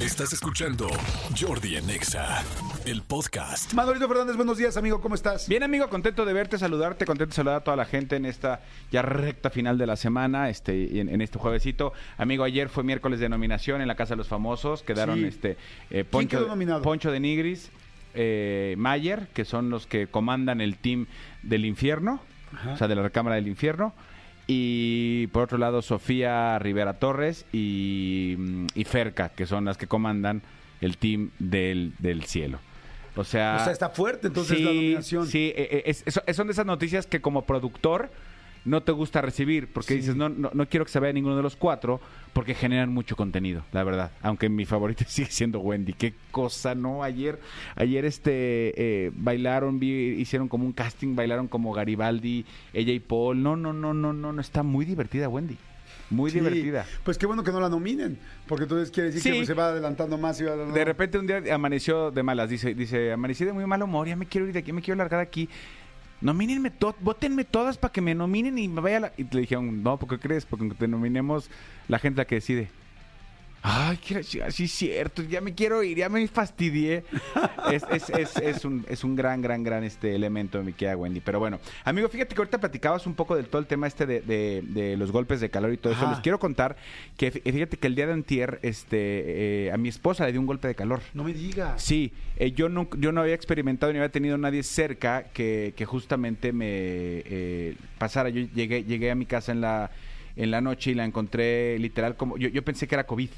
[0.00, 0.88] Estás escuchando
[1.38, 2.42] Jordi en Exa,
[2.86, 3.74] el podcast.
[3.74, 5.46] Manolito Fernández, buenos días, amigo, ¿cómo estás?
[5.46, 8.62] Bien, amigo, contento de verte, saludarte, contento de saludar a toda la gente en esta
[8.90, 11.92] ya recta final de la semana, este, y en, en este juevesito.
[12.16, 15.24] Amigo, ayer fue miércoles de nominación en la Casa de los Famosos, quedaron Sí.
[15.26, 15.58] este
[15.90, 16.80] eh, Poncho, quedó nominado?
[16.82, 17.70] Poncho de Nigris,
[18.14, 21.06] eh, Mayer, que son los que comandan el team
[21.42, 22.22] del infierno,
[22.54, 22.72] Ajá.
[22.72, 23.92] o sea, de la recámara del infierno.
[24.52, 29.86] Y por otro lado, Sofía Rivera Torres y, mm, y Ferca, que son las que
[29.86, 30.42] comandan
[30.80, 32.58] el team del, del cielo.
[33.14, 35.26] O sea, O sea, está fuerte entonces la nominación.
[35.28, 38.10] Sí, es- es- son de esas noticias que como productor
[38.64, 40.00] no te gusta recibir, porque Sí.
[40.00, 42.00] dices, no, no, no quiero que se vea ninguno de los cuatro,
[42.32, 44.10] porque generan mucho contenido, la verdad.
[44.22, 45.92] Aunque mi favorita sigue siendo Wendy.
[45.94, 47.02] Qué cosa, ¿no?
[47.02, 47.40] Ayer,
[47.76, 48.72] ayer este
[49.06, 53.42] eh, bailaron, vi- hicieron como un casting, bailaron como Garibaldi, ella y Paul.
[53.42, 55.56] No, no, no, no, no, no, está muy divertida Wendy.
[56.10, 56.84] Muy Sí, divertida.
[57.04, 58.18] Pues qué bueno que no la nominen,
[58.48, 59.30] porque entonces quiere decir Sí.
[59.30, 62.22] que pues, se va adelantando más y va adelantando De repente un día amaneció de
[62.24, 64.82] malas, dice, dice, amanecí de muy mal humor, ya me quiero ir de aquí, me
[64.82, 65.48] quiero largar de aquí.
[66.20, 69.12] Nomínenme, to votenme todas para que me nominen y me vaya la...
[69.16, 70.44] Y le dijeron, no, ¿por qué crees?
[70.44, 71.50] Porque te nominemos,
[71.88, 72.68] la gente la que decide.
[73.62, 77.04] Ay, quiero, sí, es cierto, ya me quiero ir, ya me fastidié.
[77.70, 80.96] es, es, es, es un, es un gran, gran, gran este elemento de mi querida
[80.96, 81.20] Wendy.
[81.20, 84.22] Pero bueno, amigo, fíjate que ahorita platicabas un poco del todo el tema este de,
[84.22, 86.08] de- de los golpes de calor y todo eso.
[86.10, 86.76] Les quiero contar
[87.18, 90.40] que fí- fíjate que el día de antier, este, eh, a mi esposa le dio
[90.40, 91.02] un golpe de calor.
[91.12, 91.82] No me digas.
[91.82, 95.84] Sí, eh, yo, no, yo no había experimentado ni había tenido nadie cerca que, que
[95.84, 98.30] justamente me eh, pasara.
[98.30, 99.90] Yo llegué, llegué a mi casa en la,
[100.36, 102.38] en la noche y la encontré literal como...
[102.38, 103.28] Yo, yo pensé que era COVID.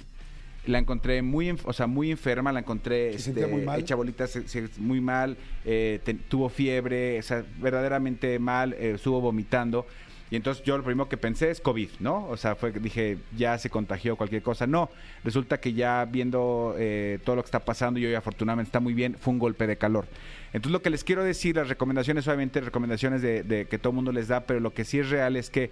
[0.67, 3.81] La encontré muy, o sea, muy enferma, la encontré ¿Se sentía muy mal?
[3.81, 8.93] hecha bolitas, se- se- muy mal, eh, te- tuvo fiebre, o sea, verdaderamente mal, eh,
[8.95, 9.87] estuvo vomitando.
[10.31, 12.27] Y entonces yo lo primero que pensé es COVID, ¿no?
[12.29, 14.67] O sea, fue dije, ya se contagió cualquier cosa.
[14.67, 14.89] No,
[15.25, 18.95] resulta que ya viendo eh, todo lo que está pasando y hoy afortunadamente está muy
[18.95, 20.07] bien, fue un golpe de calor.
[20.55, 23.97] Entonces lo que les quiero decir, las recomendaciones, obviamente recomendaciones de, de que todo el
[23.97, 25.71] mundo les da, pero lo que sí es real es que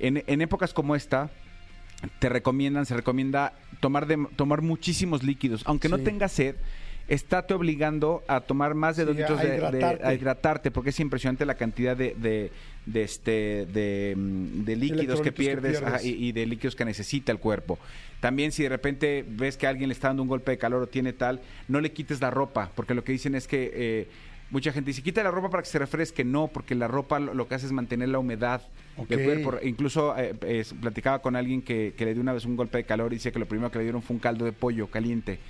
[0.00, 1.30] en, en épocas como esta,
[2.18, 5.62] te recomiendan, se recomienda tomar, de, tomar muchísimos líquidos.
[5.66, 6.04] Aunque no Sí.
[6.04, 6.56] tengas sed,
[7.06, 10.06] estate obligando a tomar más de Sí, dos litros a de, de- hidratarte.
[10.06, 12.50] a hidratarte, porque es impresionante la cantidad de, de,
[12.86, 15.94] de este, de, mm, líquidos que pierdes, pierdes.
[15.96, 17.78] ajá, y, y de líquidos que necesita el cuerpo.
[18.20, 20.86] También si de repente ves que alguien le está dando un golpe de calor o
[20.86, 23.70] tiene tal, no le quites la ropa, porque lo que dicen es que...
[23.74, 24.08] eh,
[24.54, 26.22] Mucha gente dice, quita la ropa para que se refresque.
[26.22, 28.62] No, porque la ropa lo, lo que hace es mantener la humedad
[29.08, 29.24] del Ok.
[29.24, 29.58] cuerpo.
[29.66, 32.84] Incluso eh, es- platicaba con alguien que, que le dio una vez un golpe de
[32.84, 35.40] calor y decía que lo primero que le dieron fue un caldo de pollo caliente,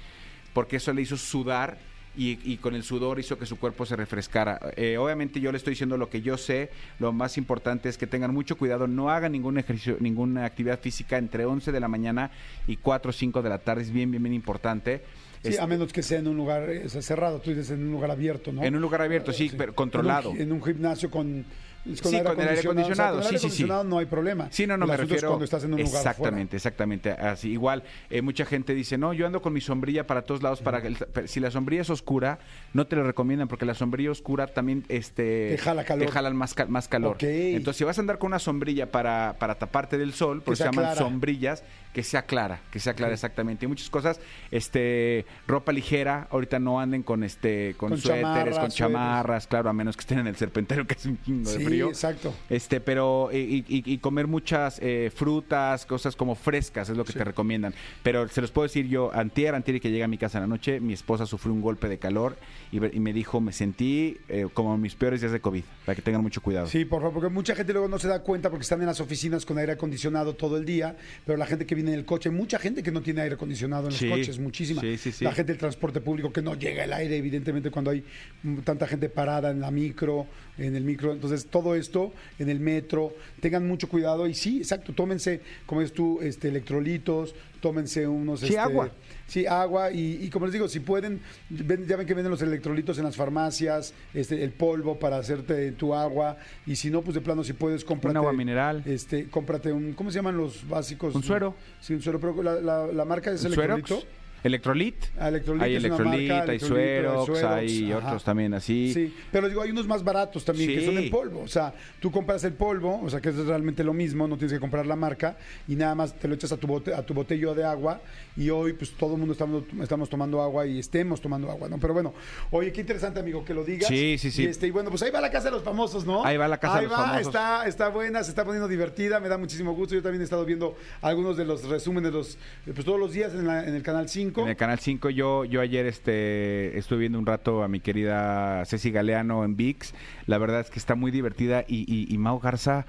[0.54, 1.76] porque eso le hizo sudar
[2.16, 4.58] y, y con el sudor hizo que su cuerpo se refrescara.
[4.76, 8.06] Eh, obviamente yo le estoy diciendo lo que yo sé, lo más importante es que
[8.06, 12.30] tengan mucho cuidado, no hagan ningún ejercicio, ninguna actividad física entre 11 de la mañana
[12.66, 15.02] y 4 o 5 de la tarde, es bien, bien, bien importante.
[15.44, 17.92] Sí, Este, a menos que sea en un lugar eh, cerrado, tú dices en un
[17.92, 18.62] lugar abierto, ¿no?
[18.64, 20.30] En un lugar abierto, sí, pero controlado.
[20.30, 21.44] En un, gi- en un gimnasio con,
[21.84, 23.46] con Sí, con el aire acondicionado, O sea, con sí, el aire sí, sí.
[23.46, 24.48] acondicionado no hay problema.
[24.50, 25.28] Sí, no, no, El me asunto es refiero.
[25.28, 27.10] cuando estás en un lugar exactamente, exactamente.
[27.10, 30.60] Así, igual, eh, mucha gente dice, no, yo ando con mi sombrilla para todos lados,
[30.62, 32.38] para que el- si la sombrilla es oscura,
[32.72, 36.06] no te lo recomiendan, porque la sombrilla oscura también este, Te jala calor.
[36.06, 37.16] te jalan más, más calor.
[37.20, 40.58] Entonces, si vas a andar con una sombrilla para, para taparte del sol, Que pues
[40.58, 40.96] se llaman clara.
[40.96, 43.66] sombrillas, que sea clara, que sea clara exactamente.
[43.66, 44.18] Y muchas cosas,
[44.50, 48.74] este, ropa ligera, ahorita no anden con este, con, Con suéteres, chamarras, con suéteres.
[48.76, 51.80] chamarras, claro, a menos que estén en el serpentero, que es un chingo de Sí,
[51.82, 52.34] exacto.
[52.48, 57.12] Este, pero y, y- y comer muchas eh, frutas, cosas como frescas es lo que
[57.12, 57.18] Sí.
[57.18, 57.74] te recomiendan.
[58.02, 60.48] Pero se los puedo decir yo, antier, antier que llegué a mi casa en la
[60.48, 62.36] noche, mi esposa sufrió un golpe de calor
[62.72, 66.22] y, me dijo, me sentí eh, como mis peores días de COVID, para que tengan
[66.22, 66.66] mucho cuidado.
[66.66, 69.00] Sí, por favor, porque mucha gente luego no se da cuenta porque están en las
[69.00, 72.30] oficinas con aire acondicionado todo el día, pero la gente que viene en el coche,
[72.30, 74.08] mucha gente que no tiene aire acondicionado en los Sí.
[74.10, 74.80] coches, muchísima.
[74.80, 75.24] Sí, sí, sí.
[75.24, 78.04] La gente del transporte público que no llega el aire, evidentemente, cuando hay
[78.42, 80.26] mm, tanta gente parada en la micro,
[80.58, 81.12] en el micro.
[81.12, 85.92] Entonces, todo esto en el metro, tengan mucho cuidado y sí, exacto, tómense, como es
[85.92, 88.40] tú, este, electrolitos, tómense unos...
[88.40, 88.90] Sí, este, agua.
[89.26, 92.42] Sí, agua y, y como les digo, si pueden, ven- ya ven que venden los
[92.42, 96.36] electrolitos en las farmacias, este, el polvo para hacerte tu agua
[96.66, 98.82] y si no, pues de plano si puedes cómprate agua mineral.
[98.84, 101.14] este, cómprate un, ¿cómo se llaman los básicos?
[101.14, 101.54] Un suero.
[101.80, 103.86] Sí, un suero, pero la, la, la marca es ¿Un electrolito.
[104.00, 104.06] Suerox?
[104.44, 104.94] ¿Electrolit?
[105.18, 108.06] Ah, Electrolit hay es una Electrolit, marca, hay Suerox, Suerox, hay ajá.
[108.06, 108.92] otros también así.
[108.92, 110.86] Sí, pero digo, hay unos más baratos también que Sí.
[110.86, 111.40] son en polvo.
[111.40, 114.52] O sea, tú compras el polvo, o sea, que es realmente lo mismo, no tienes
[114.52, 115.36] que comprar la marca
[115.66, 118.00] y nada más te lo echas a tu, bote, a tu botello de agua
[118.36, 121.78] y hoy pues todo el mundo estamos, estamos tomando agua y estemos tomando agua, ¿no?
[121.78, 122.12] Pero bueno,
[122.50, 123.88] oye, qué interesante, amigo, que lo digas.
[123.88, 124.42] Sí, sí, sí.
[124.42, 126.22] Y, este, y bueno, pues ahí va la Casa de los Famosos, ¿no?
[126.24, 127.26] Ahí va la Casa de Ahí los va, Famosos.
[127.28, 129.94] Está, está buena, se está poniendo divertida, me da muchísimo gusto.
[129.94, 132.36] Yo también he estado viendo algunos de los resúmenes, los,
[132.66, 134.42] pues todos los días en, la- en el Canal 5 5.
[134.42, 138.64] En el Canal 5 yo, yo ayer este, estuve viendo un rato a mi querida
[138.64, 139.94] Ceci Galeano en VIX.
[140.26, 142.86] La verdad es que está muy divertida y, y, y Mau Garza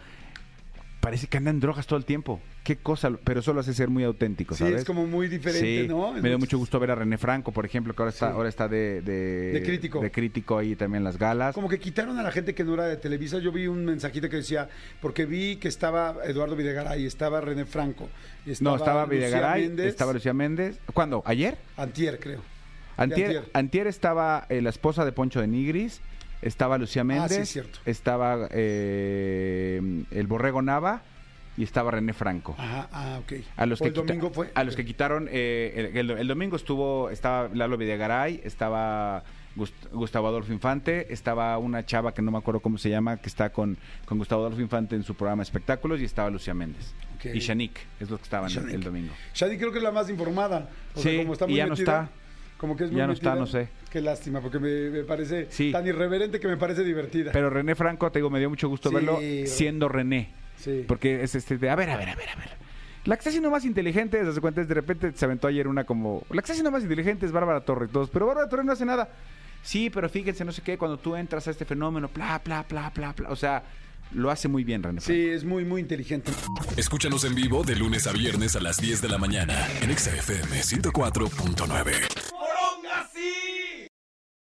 [1.06, 2.42] parece que anda en drogas todo el tiempo.
[2.64, 4.80] Qué cosa, pero eso lo hace ser muy auténtico, Sí, ¿sabes?
[4.80, 6.14] es como muy diferente, Sí, ¿no?
[6.14, 8.34] Me dio mucho gusto ver a René Franco, por ejemplo, que ahora está, Sí.
[8.36, 10.00] ahora está de, de, De crítico.
[10.02, 11.54] de crítico ahí también las galas.
[11.54, 13.38] Como que quitaron a la gente que no era de Televisa.
[13.38, 14.68] Yo vi un mensajito que decía,
[15.00, 18.10] porque vi que estaba Eduardo Videgaray, estaba René Franco.
[18.62, 20.80] no, estaba Lucía Videgaray, Méndez, estaba Lucía Méndez.
[20.94, 21.22] ¿Cuándo?
[21.26, 21.58] ¿Ayer?
[21.78, 22.42] Antier, creo.
[22.98, 23.44] Antier, Antier.
[23.54, 26.02] antier estaba eh, la esposa de Poncho de Nigris,
[26.42, 27.80] estaba Lucía Méndez, Ah, sí, cierto.
[27.86, 31.02] estaba eh, el Borrego Nava
[31.58, 32.56] y estaba René Franco.
[32.58, 33.34] Ajá, ah, ok.
[33.56, 34.52] A los ¿O que el quita- domingo fue.
[34.54, 39.24] a los que quitaron eh, el, el- el domingo estuvo estaba Lalo Videgaray, estaba
[39.56, 43.30] Gust- Gustavo Adolfo Infante, estaba una chava que no me acuerdo cómo se llama, que
[43.30, 46.94] está con, con Gustavo Adolfo Infante en su programa espectáculos y estaba Lucía Méndez.
[47.24, 49.14] Y Shanique, es los que estaban el- el domingo.
[49.34, 50.70] Shadi creo que es la más informada.
[50.94, 52.10] O sea, como está y muy ya no está.
[52.58, 53.68] Como que es muy Ya no está, no sé.
[53.92, 55.72] Qué lástima, porque me, me parece Sí.
[55.72, 57.32] tan irreverente que me parece divertida.
[57.32, 60.32] Pero René Franco, te digo, me dio mucho gusto Sí, verlo siendo René.
[60.58, 60.84] sí.
[60.88, 62.50] Porque es este de, a ver, a ver, a ver, a ver.
[63.06, 66.24] La que está siendo más inteligente, desde cuenta, de repente se aventó ayer una como,
[66.30, 68.72] la que está siendo más inteligente es Bárbara Torre y todos, pero Bárbara Torre no
[68.72, 69.10] hace nada.
[69.62, 72.92] Sí, pero fíjense, no sé qué, cuando tú entras a este fenómeno, bla, bla, bla,
[72.96, 73.30] bla, bla.
[73.30, 73.64] O sea,
[74.12, 75.14] lo hace muy bien René Franco.
[75.14, 76.32] Sí, es muy, muy inteligente.
[76.78, 80.16] Escúchanos en vivo de lunes a viernes a las 10 de la mañana en Exa
[80.16, 82.25] FM 104.9.